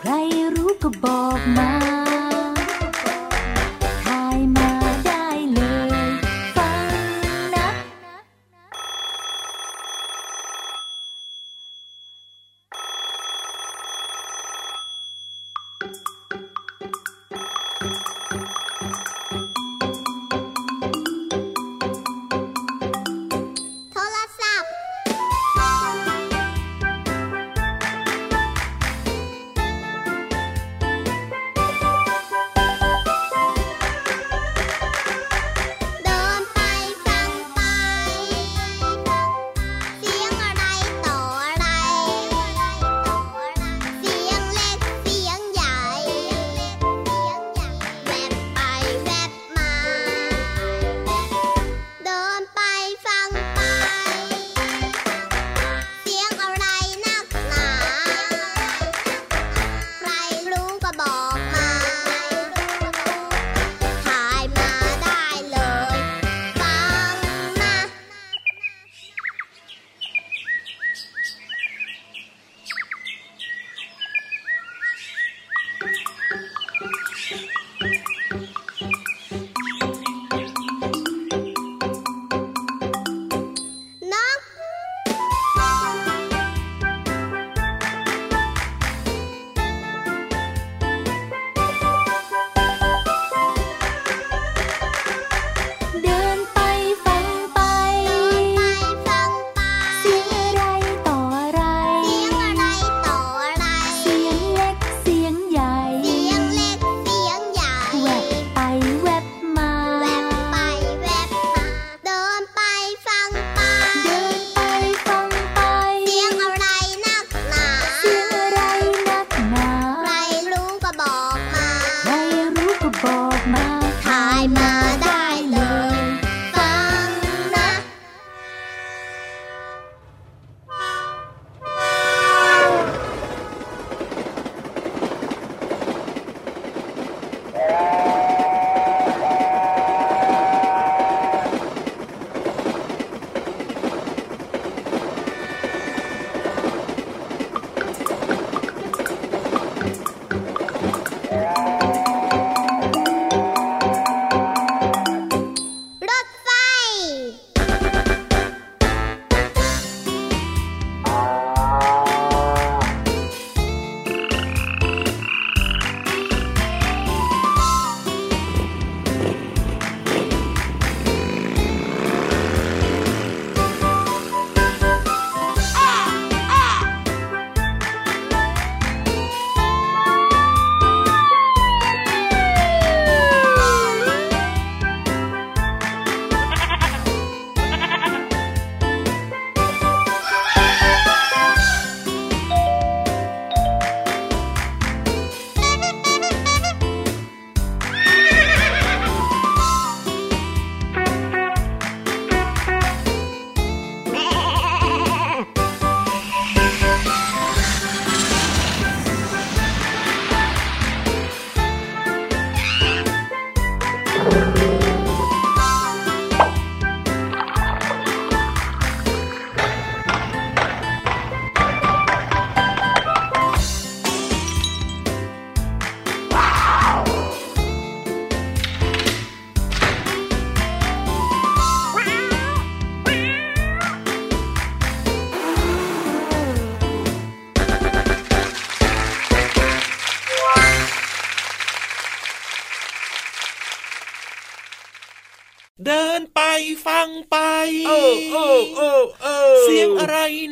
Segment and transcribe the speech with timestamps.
[0.00, 0.10] ใคร
[0.54, 1.97] รู้ก็บอกมา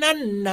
[0.06, 0.12] อะ
[0.42, 0.48] ไ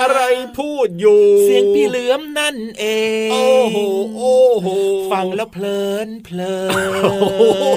[0.00, 2.84] นั่นนาเสียงอะไรพูดอยู่ เสียงพี่เหลือมนั่นเอ
[3.28, 3.76] ง โอ้โห
[4.16, 4.66] โอ้โห
[5.12, 6.54] ฟังแล้วเพลินเพลิ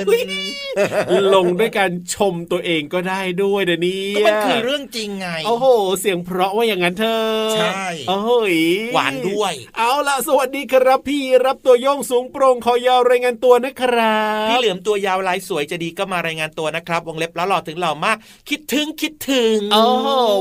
[0.04, 0.06] น
[1.34, 5.66] ลงด้วยการชมตัวเองก็ได้ด้วยเดี๋ยวนี้ก็มันคือเรื่องจริงไง โอ้โห
[6.00, 7.22] เสียงเพราะว่าอย่างนั้นเธอ
[7.54, 8.56] ใช่ โอ้ย
[8.94, 18.18] หวานด้วย เอาล่ะ สวัสดีครับพี่รับตัวโยงสูงโปร่งคอยาวรายงานตัวนะครับ พี่เหลือมตัวยาวลายสวยจะดีก็มารายงานตัวนะครับ วงเล็บแล้วหล่อถึงหล่อมาก
[18.50, 19.84] คิดถึงคิดถึง โอ้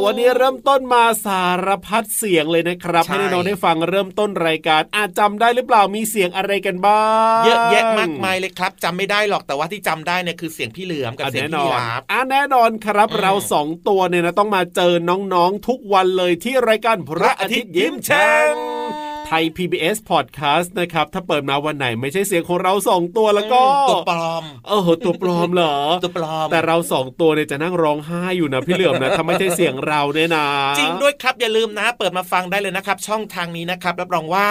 [0.05, 7.03] วันนี้เริ่มต้นมาสารพัดเสียงเลยนะครับให้น้องได้ฟังเริ่มต้นรายการอาจจาได้หรือเปล่ามีเสียงอะไรกันบ้า
[7.41, 14.93] งเยอะแยะมากมายเลยครับจำไม่ได้หรอกแต่ว่าที่จำได้เนี่ยคือเสียงพี่เหลือมกับเสียงพี่ราบอะแน่นอนครับเราสองตัวเนี่ยนะต้องมาเจอ
[15.35, 23.61] น้องๆทุกวันเลยที่รายการพระอาทิตย์ยิ้มแฉ่ง ไทย PBS Podcast นะครับ ถ้าเปิดมาวันไหนไม่ใช่เสียงของเราสองตัวแล้วก็
[23.91, 30.47] ตัวปลอมเออตัวปลอมเหรอตัวปลอม แต่เราสองตัวเนี่ยจะนั่งร้องไห้อยู่นะพี่เหลือมนะถ้าไม่ใช่เสียงเราเนี่ยนะ
[30.79, 34.49] จริงด้วยครับอย่าลืมนะ เปิดมาฟังได้เลยนะครับ ช่องทางนี้นะครับรับรองว่า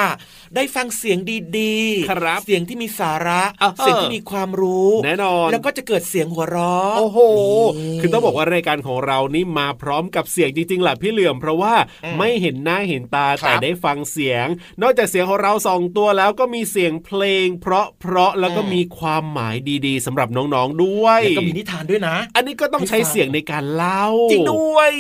[0.56, 1.18] ได้ฟังเสียง
[1.58, 3.42] ดีๆครับเสียงที่มีสาระ
[3.78, 7.20] เสียงที่มีความรู้แน่นอน แล้วก็จะเกิดเสียงหัวเราะโอ้โห
[8.00, 11.74] คือต้องบอกว่ารายการของเรานี่มาพร้อมกับเสียงจริงๆแหละพี่เหลือมเพราะว่า
[12.18, 14.48] ไม่เห็นหน้าเห็นตาแต่ได้ฟังเสียง
[14.82, 19.56] นอกจากเสียงของเราสองตัวแล้วก็มีเสียงเพลง เพราะเพราะแล้วก็มีความหมาย
[19.86, 24.92] ดีๆสำหรับน้องๆด้วยแล้วก็มีนิทานด้วยนะ อันนี้ก็ต้องใช้เสียงในการเล่าจริงด้วย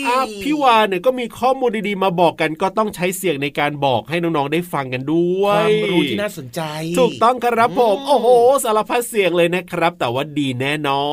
[0.43, 6.61] พี่วานเนี่ยก็มีข้อมูลดีๆมาบอกกัน ก็ต้องใช้เสียงในการบอกให้น้องๆได้ฟังกันด้วยความรู้ที่น่าสนใจ
[6.99, 8.27] ถูกต้องครับผมโอ้โห
[8.63, 11.07] สารพัดเสียงเลยนะครับ แต่ว่าดีแน่นอ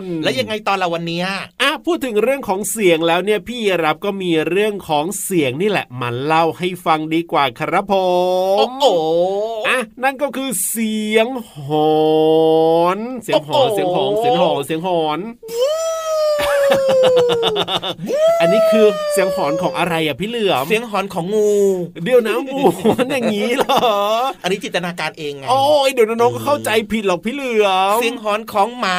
[0.00, 1.20] น แล้วยังไงตอนเราวันนี้
[1.62, 7.94] อะพูดถึงเรื่องของเสียงแล้วเนี่ยพี่รับก็มีเรื่องของเสียงนี่แหละมาเล่าให้ฟังดีกว่าครับผ
[8.66, 8.94] มโอ้
[9.68, 11.28] อะนั่นก็คือเสียง
[11.58, 11.58] ห
[11.92, 11.98] อ
[12.96, 15.20] นเสียงหอนเสียงหอนเสียงหอนเสียงหอน
[18.40, 21.50] อันนี้คือเสียงหอนของอะไรอะพี่เหลือมเสียงหอนของงู
[22.04, 22.60] เดี๋ยวนะงู
[22.98, 23.78] มันอย่างนี้เหรอ
[24.42, 28.98] อันนี้จินตนาการเองไงโอ้ยเดี๋ยวน้องก็เข้าใจผิดหรอกพี่เหลือมเสียงหอนของหมา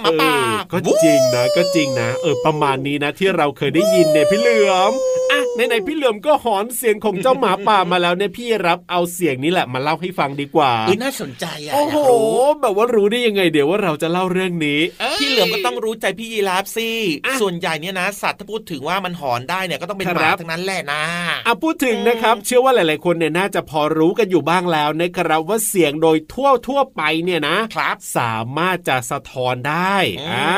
[0.00, 0.34] หมาป่า
[0.72, 5.13] ก็จริงนะก็จริงนะ เออประมาณนี้นะที่เราเคยได้ยินเนี่ยพี่เหลือมอะใน
[5.56, 11.96] ไหนพี่เหลือมก็หอนเสียงของเจ้าหมาป่ามาแล้วเนี่ยพี่รับเอาเสียงนี้แหละมาเล่าให้ฟังดีกว่าเออน่าสนใจอะโอ้โห
[12.60, 14.80] แบบว่ารู้ได้ยังไง เดี๋ยวว่าเราจะเล่าเรื่องนี้
[15.20, 16.90] พี่เหลือมก็ต้องรู้ใจพี่ยีราฟสิ
[17.40, 21.02] ส่วนใหญ่เนี่ยนะสัตว์ถ้าพูดถึงว่ามันหอนได้เนี่ยก็ต้องเป็นหมาทั้งนั้นแหละนะ
[21.46, 29.96] อะพูดถึงนะครับเชื่อว่าหลาย ๆคนเนี่ยน่าจะพอรู้กันอยู่บ้างแล้วนะครับว่าเสียงโดยทั่วทั่วไปเนี่ยนะครับสามารถจะสะท้อนได้
[30.32, 30.54] อ่า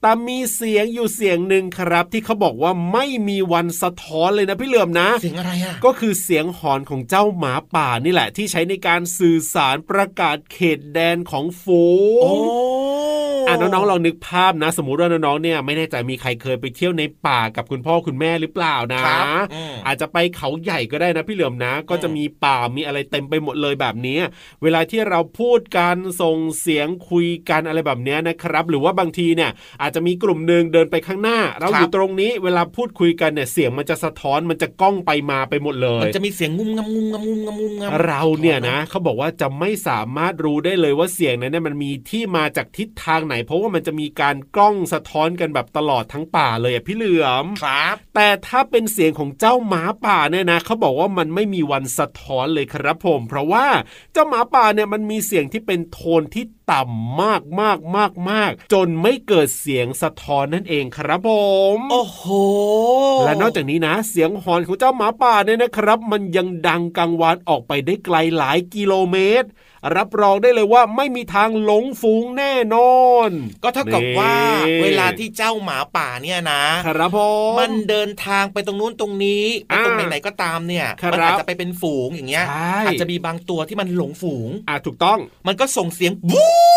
[0.00, 11.84] แต่มีเสียงอยู่เสียงหนึ่งครับ ที่เขาบอกว่าไม่มีวันสะท้อนเลยนะพี่เหลือมนะเสียงอะไรอะก็คือเสียงหอนของเจ้าหมาป่านี่แหละ ที่ใช้ในการสื่อสารประกาศเขตแดนของฝู
[12.34, 12.38] ง
[13.48, 19.02] อะน้องๆลองนึกภาพนะ สมมติว่าน้องๆเนี่ยไม่แน่ใจมีใครเคยไปเที่ยวในป่ากับคุณพ่อคุณแม่หรือเปล่านะ
[19.86, 24.18] อาจจะไปเขาใหญ่ก็ได้นะพี่เหลือมนะ ก็จะมีป่ามีอะไรเต็มไปหมดเลยแบบนี้
[24.62, 29.50] เวลาที่เราพูดกันส่งเสียงคุยกันอะไรแบบนี้นะครับ หรือว่าบางทีเนี่ย
[29.82, 53.66] อาจจะมีกลุ่มหนึ่งเดินไปข้างหน้า เราอยู่ตรงนี้เวลาพูดคุยกันเนี่ยเสียงมันจะสะท้อนมันจะก้องไปมาไปหมดเลย มันจะมีเสียงงุ้มงำงุ้มงำงุ้มงำงุ้มงำเราเนี่ยนะเขาบอกว่าจะไม่สามารถรู้ได้เลยว่าเสียงนั้นเนี่ยมันมีที่มาจากทิศทางไหน เพราะว่ามันจะมีการกล้องสะท้อนกันแบบตลอดทั้งป่าเลยอะพี่เหลือมครับ แต่ถ้าเป็นเสียงของเจ้าหมาป่าเนี่ยนะเขาบอกว่ามันไม่มีวันสะท้อนเลยครับผม เพราะว่า
[54.12, 61.30] เจ้าหมาป่าเนี่ยมันมีเสียงที่เป็นโทนที่ต่ำมากมากมากมากจนไม่เกิดเสียงสะท้อนนั่นเองครับผ
[61.76, 62.22] ม โอ้โห
[63.24, 69.48] และนอกจากนี้นะเสียงหอนของเจ้าหมาป่าเนี่ยนะครับ มันยังดังกังวานออกไปได้ไกลหลายกิโลเมตร
[69.96, 73.30] รับรองได้เลยว่าไม่มีทางหลงฝูงแน่นอน
[73.62, 74.34] ก็เท่ากับว่า
[74.82, 77.18] เวลาที่เจ้าหมาป่าเนี่ยนะครับผ
[77.50, 82.44] มมันเดินทางไปตรงนู้นตรงนี้ไปตรงไหนๆก็ตามเนี่ยมันอาจจะไปเป็นฝูงอย่างเงี้ย
[82.86, 86.73] อาจจะมีบางตัวที่มันหลงฝูงอ่าถูกต้อง มันก็ส่งเสียงบู๊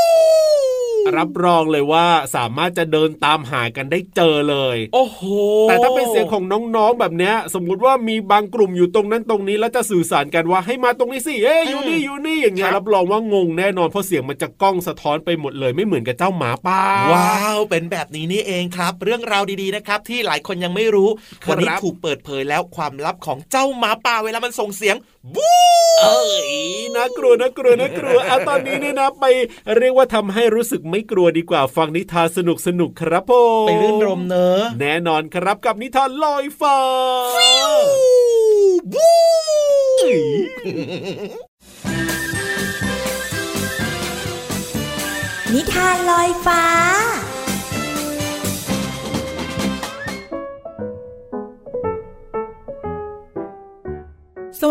[1.17, 5.21] รับรองเลยว่าสามารถจะเดินตามหากันได้เจอเลย โอ้โห
[5.69, 6.43] แต่ถ้าเป็นเสียงของ
[6.75, 16.81] น้องๆแบบเนี้ย สมมุติว่ามีบางกลุ่มอยู่ตรงนั้นตรงนี้แล้วจะสื่อสารกันว่าให้มาตรงนี้สิเอ้ยอยู่นี่อยู่นี่อย่างเงี้ยรับรองว่างงแน่นอนเพราะเสียงมันจะก้องสะท้อนไปหมดเลยไม่เหมือนกับเจ้าหมาป่า
[17.13, 21.09] ว้าวเป็นแบบนี้นี่เองครับ เรื่องราวดีๆนะครับที่หลายคนยังไม่รู้
[21.49, 24.95] วันนี้ถูกเปิดเผยแล้วความลับของเจ้าหมาป่าเวลามันส่งเสียง
[25.35, 25.55] บู๊
[26.01, 26.51] เอ้ย
[26.95, 29.25] น่ากลัวน่ากลัวน่ากลัวเอาตอนนี้เนี่ยนะไป
[29.77, 33.31] เรียกว่าทำให้รู้สึกไม่กลัวดีกว่าฟังนิทานสนุกสนุกครับผ
[33.63, 36.79] มไปรื่นรมเนอะแน่นอนครับกับนิทานลอยฟ้า
[38.93, 39.15] บู๊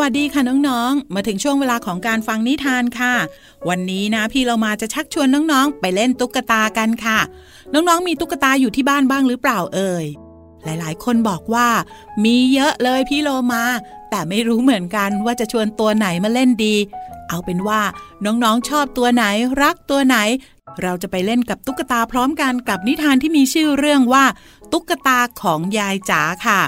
[0.09, 3.15] วัสดีค่ะน้องๆ มาถึงช่วงเวลาของการฟังนิทานค่ะ
[3.69, 7.19] วันนี้นะพี่เรามาจะชักชวนน้องๆ ไปเล่นตุ๊กตากันค่ะ
[7.75, 10.07] น้องๆ มีตุ๊กตาอยู่ที่บ้านบ้างหรือเปล่าเอ่ย
[10.65, 11.69] หลายๆ คนบอกว่า
[12.25, 13.65] มีเยอะเลยพี่โลมา
[14.11, 16.77] แต่ไม่รู้เหมือนกันว่าจะชวนตัวไหนมาเล่นดี
[17.29, 17.81] เอาเป็นว่า
[18.25, 19.25] น้องๆ ชอบตัวไหน
[19.63, 20.17] รักตัวไหน
[20.83, 24.25] เราจะไปเล่นกับตุ๊กตาพร้อมกันกับนิทานที่มีชื่อเรื่องว่า
[24.73, 26.63] ตุ๊กตาของยายจ๋าค่ะ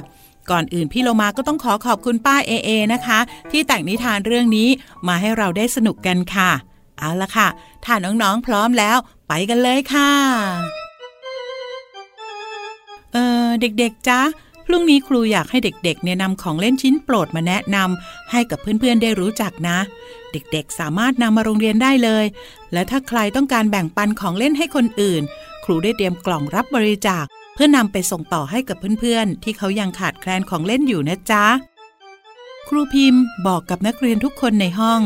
[0.50, 3.18] ก่อนอื่นพี่โลมาก็ต้องขอขอบคุณป้าเอเอนะคะ
[3.50, 4.68] ที่แต่งนิทานเรื่องนี้
[5.08, 6.50] มาให้เราได้สนุกกันค่ะ
[6.98, 7.48] เอาละค่ะ
[7.84, 8.96] ถ้าน้องๆพร้อมแล้ว
[9.28, 10.10] ไปกันเลยค่ะ
[13.12, 14.20] เออเด็กๆจ๊ะ
[14.66, 19.78] พรุ่งนี้ครูอยากให้เด็กๆเนี่ยนำของเล่นชิ้นโปรดมาแนะนำให้กับเพื่อนๆได้รู้จักนะ
[20.32, 22.24] เด็กๆสามารถนำมาโรงเรียนได้เลย
[22.72, 25.22] และถ้าใครต้องการแบ่งปันของเล่นให้คนอื่น
[25.64, 27.24] ครูได้เตรียมกล่องรับบริจาค
[27.60, 31.46] พื่อนำไปส่งต่อให้กับเพื่อนๆ ที่เขายังขาดแคลนของเล่นอยู่นะจ๊ะ
[32.68, 35.02] ครูพิมพ์บอกกับนักเรียนทุกคนในห้อง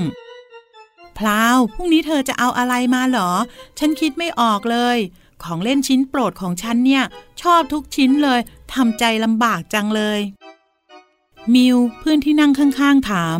[1.18, 3.30] พลาว พรุ่งนี้เธอจะเอาอะไรมาหรอ
[3.78, 4.98] ฉันคิดไม่ออกเลย
[5.42, 7.04] ของเล่นชิ้นโปรดของฉันเนี่ย
[7.42, 8.40] ชอบทุกชิ้นเลย
[8.74, 10.20] ทำใจลำบากจังเลย
[11.54, 13.38] มิวเพื่อนที่นั่งข้างๆถาม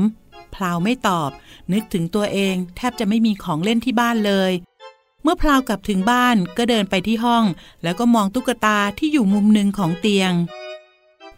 [0.54, 1.30] พลาวไม่ตอบ
[1.72, 4.50] นึกถึงตัวเอง แทบจะไม่มีของเล่นที่บ้านเลย
[5.22, 7.44] เมื่อพลาวกลับถึงบ้านก็เดินไปที่ห้อง
[7.82, 10.32] แล้วก็มองตุ๊กตาที่อยู่มุมหนึ่งของเตียง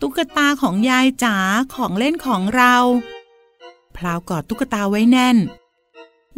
[0.01, 1.37] ตุ๊กตาของยายจ๋า
[1.75, 2.75] ของเล่นของเรา
[3.97, 5.37] พลาวกอดตุ๊กตาไว้แน่น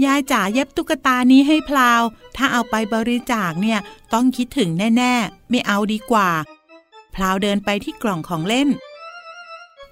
[0.04, 2.02] ยายจ๋าเย็บตุ๊กตานี้ให้พลาว
[2.36, 3.78] ถ้าเอาไปบริจาคเนี่ย
[4.12, 6.30] ต้องคิดถึงแน่ๆ ไม่เอาดีกว่า
[7.14, 8.68] พลาวเดินไปที่กล่องของเล่น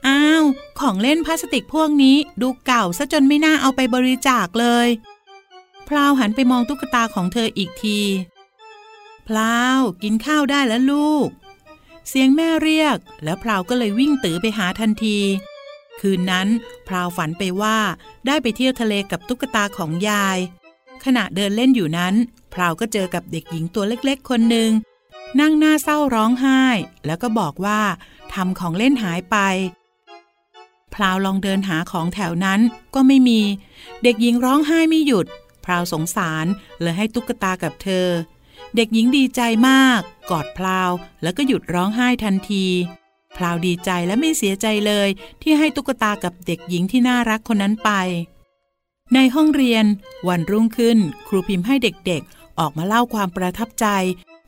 [0.06, 0.44] อ้าว
[0.80, 4.88] ของเล่นพลาสติกพวกนี้ดูเก่าซะจนไม่น่าเอาไปบริจาคเลย
[5.88, 8.00] พราวหันไปมองตุ๊กตาของเธออีกที
[9.26, 11.28] พราวกินข้าวได้แล้วลูก
[12.08, 15.18] เสียงแม่เรียก แล้วพราวก็เลยวิ่งตื๋อไปหาทันที
[16.00, 16.48] คืนนั้น
[16.88, 17.78] พราวฝันไปว่า
[18.26, 20.38] ได้ไปเที่ยวทะเลกับตุ๊กตาของยาย
[21.04, 22.14] ขณะเดินเล่นอยู่นั้น
[22.52, 24.70] พราวก็เจอกับเด็กหญิงตัวเล็กๆ คนหนึ่ง
[25.40, 26.62] นั่งหน้าเศร้าร้องไห้
[27.06, 27.80] แล้วก็บอกว่า
[28.34, 29.36] ทำของเล่นหายไป
[30.94, 32.60] พราวลองเดินหาของแถวนั้น
[32.94, 33.40] ก็ไม่มี
[34.02, 35.26] เด็กหญิงร้องไห้ไม่หยุด
[35.64, 36.46] พราวสงสาร
[36.80, 38.08] เลยให้ตุ๊กตากับเธอ
[38.76, 40.90] เด็กหญิงดีใจมาก กอดพราว
[41.22, 42.66] แล้วก็หยุดร้องไห้ทันที
[43.36, 45.08] พราวดีใจและไม่เสียใจเลย
[45.42, 47.90] ที่ให้ตุ๊กตากับเด็กหญิงที่น่ารักคนนั้นไป
[49.14, 49.84] ในห้องเรียน
[50.28, 53.86] วันรุ่งขึ้น ครูพิมพ์ให้เด็กๆ ออกมาเล่าความประทับใจ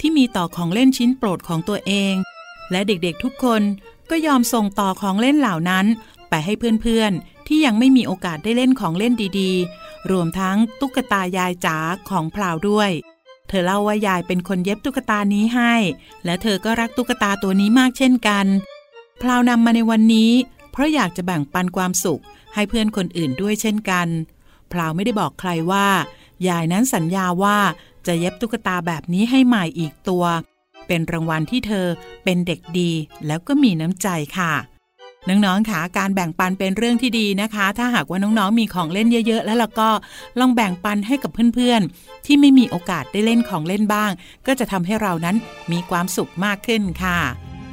[0.00, 2.14] ที่มีต่อของเล่นชิ้นโปรดของตัวเอง
[2.70, 3.62] และเด็กๆทุกคน
[4.10, 5.86] ก็ยอมส่งต่อของเล่นเหล่านั้น
[6.28, 9.52] ไปให้เพื่อนๆ ที่ยังไม่มีโอกาสได้เล่นของเล่นดี
[10.10, 11.76] รวมทั้งตุ๊กตายายจ๋า
[12.08, 12.90] ของพลาวด้วย
[13.48, 15.74] เธอเล่าว่ายายเป็นคนเย็บตุ๊กตานี้ให้
[16.24, 18.46] และเธอก็รักตุ๊กตาตัวนี้มากเช่นกัน
[19.22, 20.32] พลาวนำมาในวันนี้
[20.70, 22.22] เพราะอยากจะแบ่งปันความสุข
[22.54, 24.08] ให้เพื่อนคนอื่นด้วยเช่นกัน
[24.72, 25.86] พลาวไม่ได้บอกใครว่า
[26.48, 27.58] ยายนั้นสัญญาว่า
[28.06, 30.24] จะเย็บตุ๊กตาแบบนี้ให้ใหม่อีกตัว
[30.86, 31.86] เป็นรางวัลที่เธอ
[32.24, 32.90] เป็นเด็กดี
[33.26, 34.08] แล้วก็มีน้ำใจ
[34.38, 34.52] ค่ะ
[35.28, 39.88] น้องๆค่ะการแบ่งปันเป็นเรื่องที่ดีนะคะ ถ้าหากว่าน้องๆมีของเล่นเยอะ ๆ แล้วเราก็
[40.40, 44.10] ลองแบ่งปันให้กับเพื่อนๆ ที่ไม่มีโอกาสได้เล่นของเล่นบ้าง
[44.46, 45.36] ก็จะทำให้เรานั้น
[45.72, 47.18] มีความสุขมากขึ้นค่ะ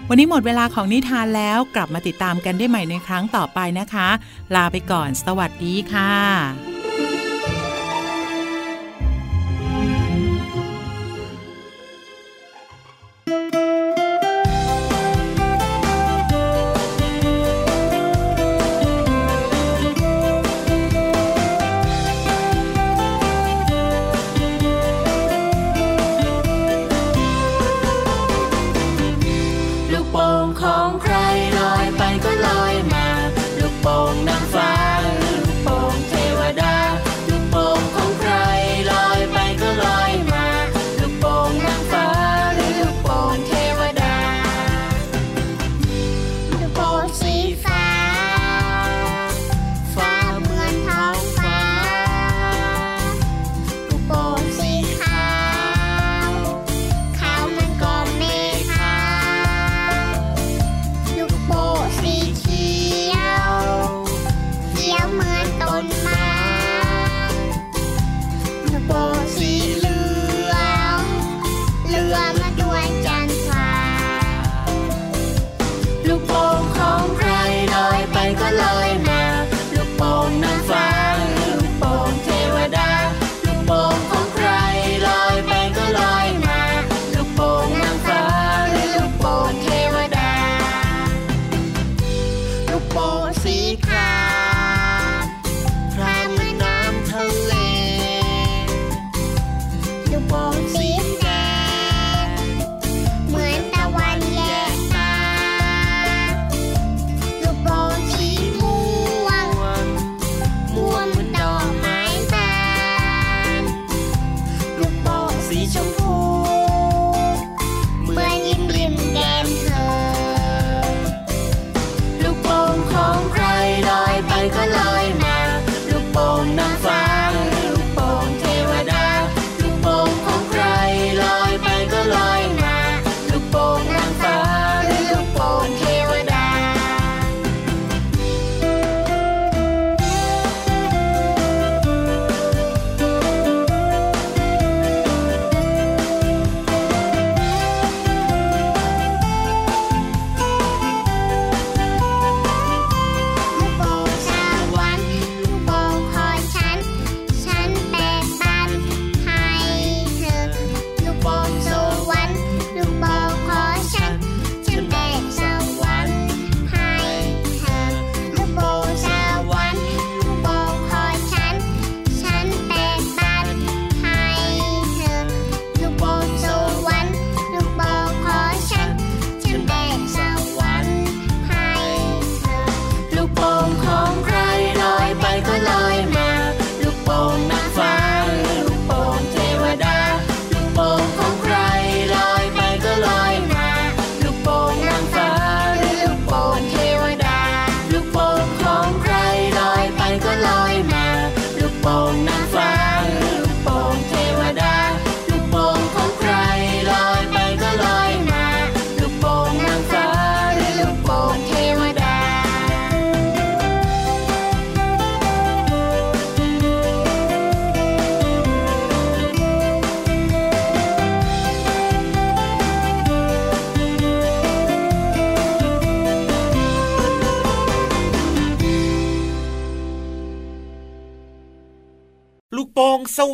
[0.10, 4.08] วันนี้หมดเวลาของนิทานแล้วกลับมาติดตามกันได้ใหม่ในครั้งต่อไปนะคะ
[4.56, 6.73] ลาไปก่อน สวัสดีค่ะ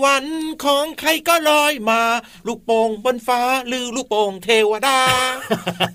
[0.03, 2.01] วรรค์ ของใครก็ลอยมา
[2.47, 4.99] ลูกโป่งบนฟ้าหรือลูกโป่งเทวดา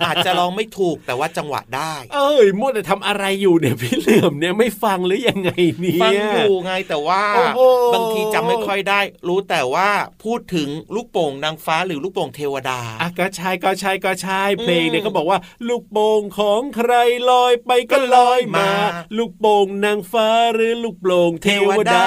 [0.07, 5.51] อาจจะร้องไม่ถูกแต่ว่าจังหวะได้ เอ้ยมัวแต่ทำอะไรอยู่เนี่ยพี่เหลื่อมเนี่ยไม่ฟังหรือยังไง
[5.81, 7.61] เนี่ยฟังอยู่ไงแต่ว่าโอ้โห
[7.95, 9.89] บางทีจำไม่ค่อยได้ รู้แต่ว่า
[10.25, 16.93] พูดถึงลูกโป่งนางฟ้าหรือลูกโป่งเทวดาอะก็ใช่ก็ใช่ก็ใช่เพลงเนี่ยอืมก็บอกว่า ลูกโป่งของใคร
[17.31, 18.71] ลอยไปก็ลอยมามา
[19.19, 22.05] ลูกโป่งนางฟ้าหรือลูกโป่งเทวดา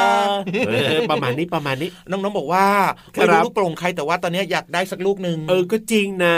[0.53, 2.67] เทวดาเออประมาณนี้ประมาณนี้น้องๆบอกว่า
[3.15, 6.37] ครับไม่รู้ลูกโป่งใครแต่ว่าตอนนี้อยากได้สักลูกหนึ่งเออก็จริงนะ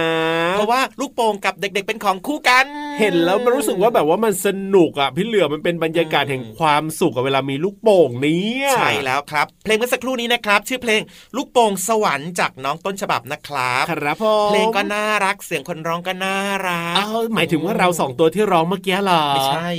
[0.51, 2.65] เพราะว่าลูกโป่งกับเด็ก ๆ เป็นของคู่กัน
[2.99, 11.01] เห็นแล้วมันรู้สึกว่าแบบว่ามันสนุกอะพี่เหลือมันเป็นบรรยากาศแห่งความสุขกับเวลามีลูกโป่งเนี้ใช่แล้วครับ เพลงเมื่อสักครู่นี้นะครับ ชื่อเพลง
[11.35, 16.35] ลูกโป่งสวรรค์จากน้องต้นฉบับนะครับครับผมเพลงก็น่ารักเสียงคนร้องก็น่า
[16.67, 19.69] รักอ้าวหมายถึงว่าเราสองตัวที่ร้องเมื่อกี้เหรอไม่ใช่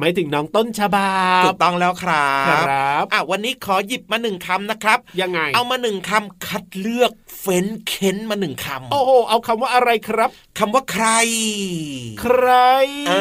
[0.00, 1.08] หมายถึงน้องต้นฉบั
[1.44, 11.06] ถูบกต้องแล้วครับครับอะวันนี้ขอหยิบมาหนึ่งคำนะครับ ยังไง เอามาหนึ่งคำคัดเลือกเฟ้นเค้นมาหนึ่งคำโอ้โหเอาคำว่าอะไรครับคำว่าใคร
[12.20, 12.48] ใคร
[13.08, 13.14] เอ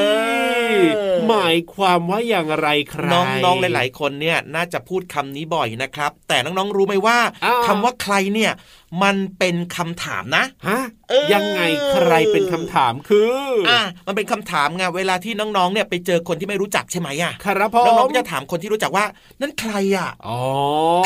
[0.79, 3.07] อหมายความว่าอย่างไรใคร
[3.45, 8.51] น้องๆหลาย ๆ คนเนี่ยน่าจะพูดคำนี้บ่อยนะครับ แต่น้องๆรู้ไหมว่าอ้าวคำว่าใครเนี่ย
[9.01, 10.79] มันเป็นคำถามนะฮะ
[11.09, 19.05] เออยังไงใครเป็นคำถามคือ อะมันเป็นคำถามไงเวลาที่น้องๆเนี่ยไปเจอคนที่ไม่รู้จักใช่ไหมอะครับผน้องมๆก็จะถามคนที่รู้จักว่า
[19.41, 20.39] นั่นใครอะอ๋อ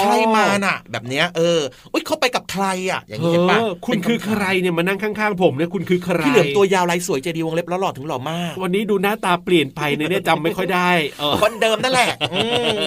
[0.01, 1.59] ใครมาน่ะ แบบเนี้ยเออ
[1.93, 12.39] อุ้ยเขาไปกับใครอะ อย่างนี้เห็นปะเออคุณเป็นำคือถามใครเนี่ยมานั่งข้างๆผมเนี่ยคุณคือใครพี่เหลือมตัวยาวลายสวยใจดีวงเล็บแล้วหล่อถึงหล่อมาก วันนี้ดูหน้าตาเปลี่ยนไปเนี่ยเนี่ยจำไม่ค่อยได้เออคนเดิมนั่นแหละอื
[12.83, 12.85] ม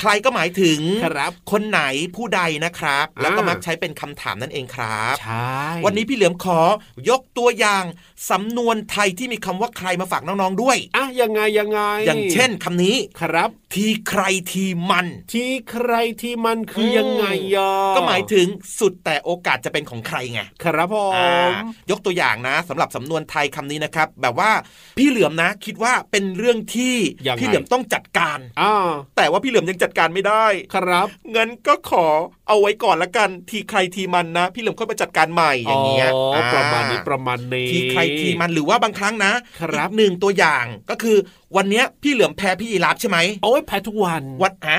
[0.00, 1.80] ใครก็หมายถึงครับคนไหน
[2.16, 6.60] ผู้ใดนะครับ แล้วก็อ่ามัมักใช้เป็นคำถามนั่นเองครับใช่วันนี้พี่เหลือมขอ
[7.08, 7.84] ยกตัวอย่าง
[8.30, 17.24] สำนวนไทยที่มีคำว่าใครมาฝากน้องๆด้วยอะยังไงยังไง อย่างเช่นคำนี้ครับ ทีใครทีมัน ที่ใครที่มันคือมยังไง
[17.56, 18.46] อะก็หมายถึง
[18.78, 21.54] สุดแต่โอกาสจะเป็นของใครไงครับผอ่าม
[21.90, 24.50] ยกตัวอย่างนะสำหรับสำนวนไทยคำนี้นะครับ แบบว่า
[24.98, 26.94] พี่เหลือมนะ คิดว่าเป็นเรื่องที่
[27.26, 32.06] ยังไงพี่เหลือมต้องจัดการอ่าแต่ว่าพี่เหลือมยังจัดการไม่ได้ ครับงั้นก็ขอ
[32.48, 41.18] เอาไว้ก่อนละกัน ทีใครทีมันนะ พี่เหลือมค่อยมาจัดการใหม่อย่างเงี้ยอ๋ออ่ประมาณนี้ประมาณนี้ทีใครทีมันหรือว่าบางครั้งนะครับอีกหนึ่งตัวอย่างก็คือ
[41.56, 44.78] วันเนี้ยพี่เหลือมแพ้พี่ยีราฟใช่ไหมโอ้ยแพ้ทุกวันวันฮะ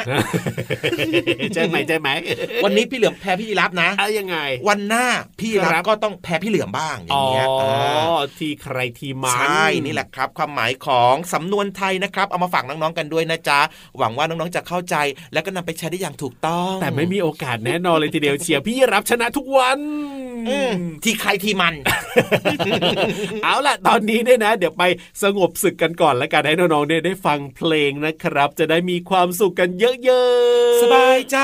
[1.53, 2.09] ใช่ไหมใช่ไหม
[2.63, 5.05] วันนี้พี่เหลือมแพ้พี่ยีราฟนะอะยังไง วันหน้า
[5.39, 13.59] พี่ยีราฟครับก็ต้องแพ้พี่เหลือมบ้างอย่าอ๋งอเงี้ยาที่ใครที่มันใช่นี่แหละครับ ความหมายของสำนวนไทยนะครับ เอามาฝากน้องๆกันด้วยนะจ๊ะ
[13.97, 14.95] หวังว่าน้องๆจะเข้าใจ
[15.33, 19.79] แล้วก็นำไปใช้ได้อย่างถูกต้อง แต่ไม่มีโอกาสแน่นอนเลยทีเดียวเชียร์พี่รับชนะทุกวัน
[20.49, 20.73] อืม
[21.03, 21.73] ที่ใครที่มัน
[23.43, 24.83] เอาล่ะ ตอนนี้เนี่ยนะ เดี๋ยวไป
[25.23, 31.37] สงบศึกกันก่อนแล้วกันให้น้องๆเนี่ยได้ฟังเพลงนะครับ จะได้มีความสุขกันเยอะๆ สบายใจ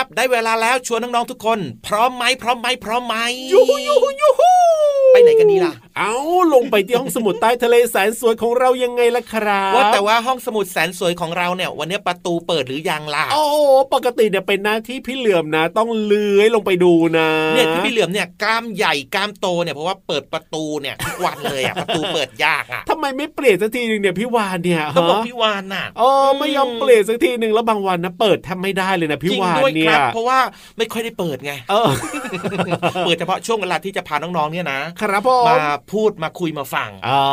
[0.00, 3.16] ครับ ได้เวลาแล้วชวนน้องๆทุกคน พร้อมไหมพร้อมไหมพร้อมไหม
[3.52, 4.50] ยูฮูยูฮูยูฮู
[5.12, 6.14] ไปไหนกันดีล่ะเอา
[6.54, 13.56] ลงไปที่ห้องสมุดใต้ทะเลแสนสวยของเรายังไงล่ะครับว่าแต่ว่าห้องสมุดแสนสวยของเราเนี่ย วันนี้ประตูเปิดหรือยังล่ะโอ้โห
[13.94, 30.38] ปกติเนี่ยเป็นหน้าที่พี่เหลื่อมนะ ต้องเลื้อยลงไปดูนะเนี่ยที่พี่เหลือมเนี่ยกล้ามใหญ่กล้ามโตเนี่ยเพราะว่าเปิดประตูเนี่ยทุกวันเลยอะประตูเปิดยากอะทำไมไม่เปลี่ยนสักทีหนึ่งเนี่ยพี่วานเนี่ยก็บอกฮะพี่วานน่ะอ๋อไม่ยอมเปลี่ยนสักทีหนึ่งแล้วบางวันนะเปิดแทบไม่ได้เลยนะพี่จริงวานด้วยเนี่คยรับเพราะว่า
[30.78, 31.88] ไม่ค่อยได้เปิดไงเออ
[33.04, 35.56] เปิดเฉพาะช่วงเวลาที่จะพาน้องๆเนี่ยนะครับผมมา
[35.92, 37.24] พูดมาคุยมาฟังอ๋อ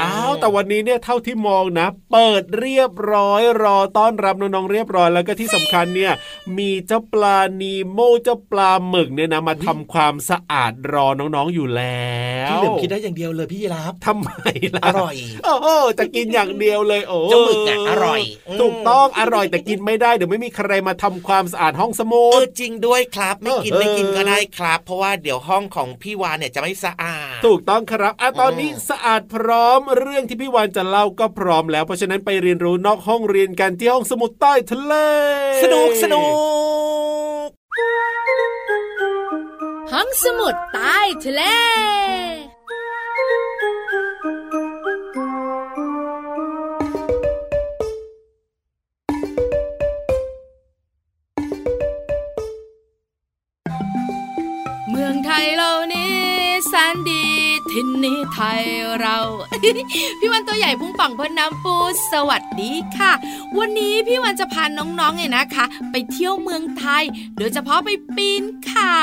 [0.00, 6.12] อ้าวแต่วันนี้เนี่ยเท่าที่มองนะ เปิดเรียบร้อยรอต้อนรับน้องๆเรียบร้อยแล้วก็ที่สำคัญเนี่ย
[6.58, 12.10] มีเจ้าปลานีโมเจ้าปลาหมึกเนี่ยนะมาทำความสะอาดรอน้องๆอยู่แล้
[12.48, 14.30] วพี่เหลือมคิดได้อย่างเดียวเลยพี่ยีรับทำไม
[14.76, 34.94] ล่ะอร่อยโอ้โหจะกินอย่างเดียวเลยโอ้เจ้าหมึกอะอร่อยอืมถูกต้องอร่อยแต่กินไม่ได้เดี๋ยวไม่มีใครมาทำความสะอาดห้องสมุเอดอจริงด้วยครับ ไม่กินเออไม่กินก็ได้ครับ เพราะว่าเดี๋ยวห้องของพี่วานเนี่ยจะไม่สะอาดถูกต้องครับอะตอนนี้สะอาดพร้อมเรื่องที่พี่วานจะเล่าก็พร้อมแล้ว เพราะฉะนั้นไปเรียนรู้นอกห้องเรียนกันที่ห้องสมุดใต้ทะเล
[35.62, 36.24] สนุกสนุ
[37.46, 37.48] ก
[39.92, 41.42] ห้องสมุดใต้ทะเล
[54.90, 56.16] เมืองไทยเรานี้
[56.68, 57.45] แสนดี
[57.78, 58.62] ทินนี้ไทย
[59.00, 59.18] เรา
[60.20, 61.76] พี่วันตัวใหญ่พุ่งป่องพ้นน้ำปู
[62.12, 63.12] สวัสดีค่ะ
[63.58, 67.02] วันนี้พี่วันจะพาน้องๆเนี่ยนะคะ ไปเที่ยวเมืองไทย
[67.38, 69.02] โดยเฉพาะไปปีนเขา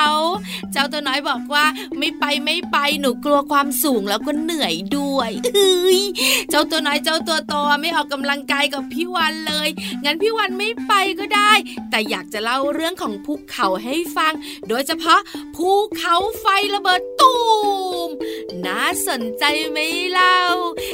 [0.71, 1.65] เจ้าตัวน้อยบอกว่า
[1.97, 6.01] ไม่ไปไม่ไปหนูกลัวความสูงแล้วก็เหนื่อยด้วยเฮ้ย
[6.49, 9.69] เจ้าตัวน้อยเจ้าตัวโตไม่ออกกำลังกายกับพี่วันเลย
[10.03, 11.51] งั้นพี่วันไม่ไปก็ได้
[11.89, 14.33] แต่อยากจะเล่าเรื่องของภูเขาให้ฟัง
[14.67, 15.19] โดยเฉพาะ
[15.55, 17.33] ภูเขาไฟระเบิดตู
[19.07, 19.77] สนใจไหม
[20.11, 20.37] เล่า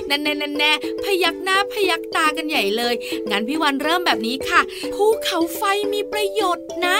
[0.07, 0.71] แน่แน่แน่แน่
[1.03, 2.95] พยักหน้าพยักตากันใหญ่เลย
[3.29, 4.61] งั้นพี่วันเริ่มแบบนี้ค่ะ
[4.93, 5.61] ภูเขาไฟ
[5.93, 6.97] มีประโยชน์นะ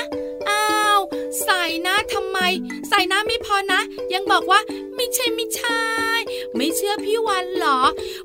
[2.99, 3.81] ใส่หน้าไม่พอนะ
[4.13, 4.59] ยังบอกว่า
[4.95, 5.83] ไม่ใช่ไม่ใช่
[6.55, 7.79] ไม่เชื่อพี่วันเหรอ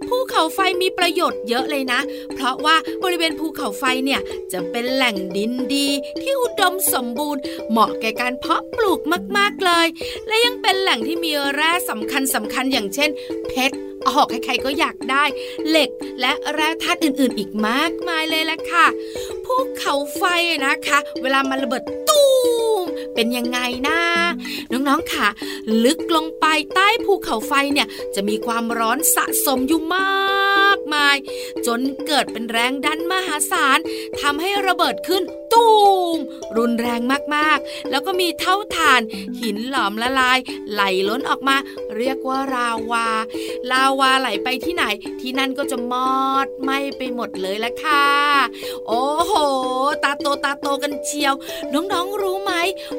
[0.07, 2.01] ภูเขาไฟมีประโยชน์เยอะเลยนะ
[2.35, 4.21] เพราะว่าบริเวณภูเขาไฟเนี่ย
[4.53, 5.89] จะเป็นแหล่งดินดี
[6.23, 9.01] ที่อุดมสมบูรณ์ เหมาะแก่การเพาะปลูก
[9.37, 9.87] มากๆเลย
[10.27, 13.11] และยังเป็นแหล่งที่มีแร่สำคัญสำคัญอย่างเช่น
[13.49, 13.77] เพชร
[14.09, 15.25] ออกใครๆก็อยากได้
[15.69, 18.87] เหล็กและแร่ธาตุอื่นๆ อีกมากมายเลยละค่ะ
[19.45, 20.23] ภูเขาไฟ
[20.67, 22.23] นะคะ เวลามันระเบิดตู
[22.63, 22.64] ม
[23.15, 24.01] เป็นยังไงนะ
[24.71, 25.29] น้องๆค่ะ
[25.85, 31.17] ลึกลงไปใต้ภูเขาไฟเนี่ยจะมีความร้อนสะสมอยู่มากมาย
[31.67, 33.79] จนเกิดเป็นแรงดันมหาศาล
[34.21, 35.23] ทำให้ระเบิดขึ้น
[35.55, 35.69] ตู
[36.17, 36.19] ม
[36.57, 37.01] รุนแรง
[37.35, 39.01] มากๆ แล้วก็มีเท่าฐาน
[39.41, 40.39] หินหลอมละลาย
[40.73, 41.57] ไหลล้นออกมา
[41.97, 43.07] เรียกว่าราวา
[43.71, 44.85] ลาวาไหลไปที่ไหน
[45.21, 46.15] ที่นั่นก็จะมอ
[46.47, 48.07] ดไหมไปหมดเลยละค่ะ
[48.87, 49.33] โอ้โห
[50.05, 51.35] ตาโตตาโตกันเชียว
[51.73, 52.53] น้องๆรู้ไหม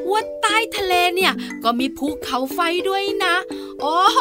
[0.10, 3.36] ว่าใต้ทะเลเนี่ย ก็มีภูเขาไฟด้วยนะ
[3.82, 4.20] โอ้โห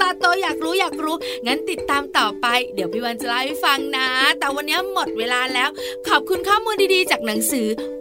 [0.00, 5.68] ตาโตอยากรู้อยากรู้ งั้นติดตามต่อไป เดี๋ยวพี่วันจะเล่าให้ฟังนะ แต่วันนี้หมดเวลาแล้ว
[6.08, 7.57] ขอบคุณข้อมูลดีๆ จากหนังสือ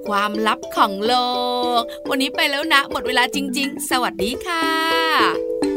[0.08, 1.14] ความลับของโล
[1.80, 5.77] ก วันนี้ไปแล้วนะ หมดเวลาจริง ๆ สวัสดีค่ะ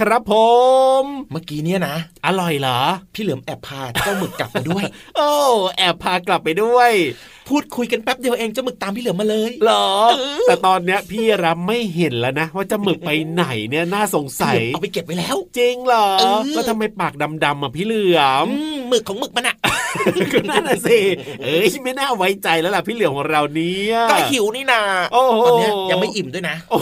[0.00, 0.34] ครับครับผ
[1.02, 2.78] ม เมื่อกี้เนี่ยนะ อร่อยเหรอ
[3.14, 4.84] พี่เหลือมแอบพาเจ้าหมึกกลับมาด้วย
[5.16, 5.30] โอ้
[5.76, 6.92] แอบพากลับไปด้วย
[7.48, 9.86] พูดคุยกันแป๊บเดียวเองเจ้าหมึกตามพี่เหลือมมาเลยเหรอ
[10.48, 17.12] แต่ตอนเนี้ยพี่รับไม่เห็นแล้วนะ ว่าจะหมึกไปไหนเนี่ยน่าสงสัยพี่เหลือมเอาไปเก็บไว้แล้ว จริงเหรอเออแล้วทำไมปาก
[17.44, 19.56] ดำๆอะพี่เหลือมอืมหมึกของหมึกมันอะ
[20.32, 20.98] ก็นั่นน่ะสิ
[21.42, 24.80] เอ้ยไม่น่าไว้ใจแล้วล่ะพี่เหลือมของเราเนี่ยก็หิวนี่นา
[25.12, 26.78] โอ้โหตอนเนี้ยยังไม่อิ่มด้วยนะโอ้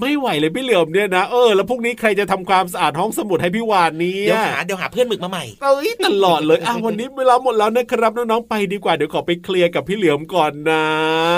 [0.00, 10.84] ไม่ไหวเลยพี่เหลือมเนี่ยนะเออแล้วพรุ่งนี้ใครจะทำความสะอาดห้องสมุดให้พี่วานเนี่ยเดี๋ยวหาเดี๋ยวหาเพื่อนหมึกมาใหม่เอ้ยตลอดเลยอะวันนี้เวลาหมดแล้วนะครับน้องๆไปดีกว่าเดี๋ยวขอไปเคลียร์กับพี่เหลือมก่อนนะ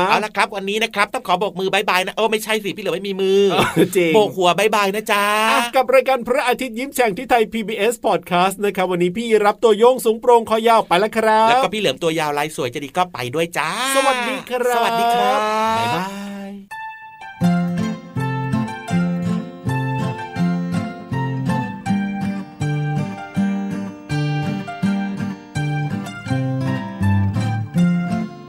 [0.08, 15.40] เอาละครับวันนี้นะครับต้องขอโบกมือ bye bye นะโอ้ไม่ใช่สิพี่เหลือมไม่มีมือเออจริงโบกหัว bye bye นะจ๊ะอะกับรายการพระอาทิตย์ยิ้มแฉ่งที่ไทย PBS Podcast นะครับวันนี้พี่ราฟตัวโย่งสูงโปร่งคอยาวไปแล้วครับแล้วก็พี่เหลือมตัวยาวลายสวยจะดีก็ไปด้วยจ้า สวัสดีครับ สวัสดีครับ
[15.78, 16.04] บ๊ายบา
[16.48, 16.50] ย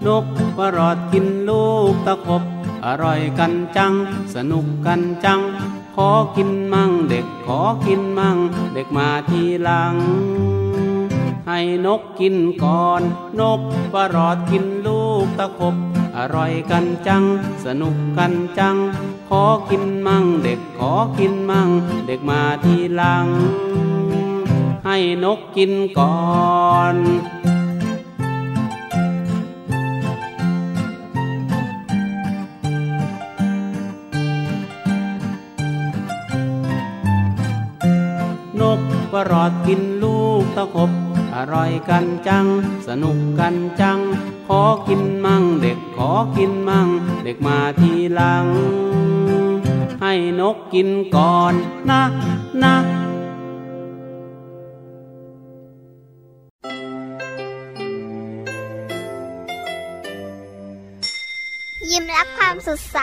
[0.06, 0.26] นก
[0.58, 2.44] กรอดกินลูกตะขบ
[2.86, 3.94] อร่อยกันจัง
[4.36, 5.42] สนุกกันจัง
[5.96, 8.38] ขอกินมั่งเด็กขอกินมั่ง
[8.74, 9.96] เด็กมาทีหลัง
[11.48, 13.02] ให้นกกินก่อน
[13.40, 13.62] นก
[13.94, 15.76] ว่ารอดกินลูกตะขบ
[16.18, 17.24] อร่อยกันจัง
[17.66, 18.76] สนุกกันจัง
[19.30, 21.70] ขอกินมั่งเด็กขอกินมั่ง
[22.08, 23.26] เด็กมาทีหลัง
[24.86, 26.16] ให้นกกินก่อ
[26.94, 26.96] น
[38.62, 38.80] นก
[39.12, 40.92] ก็รอดกินลูกตะขบ
[41.54, 42.46] ร่อยกันจัง
[42.88, 44.00] สนุกกันจัง
[44.48, 46.88] ขอกินมั่งเด็กขอกินมั่ง
[47.24, 48.46] เด็กมาทีหลัง
[50.02, 51.54] ให้นกกินก่อน
[51.90, 52.04] นะ
[52.64, 52.76] นะ
[61.90, 63.00] ยิ้มรับความสดใส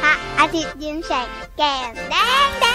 [0.00, 2.14] พระอาทิตย์ยิ้มแฉกแก้มแด
[2.46, 2.73] งแดง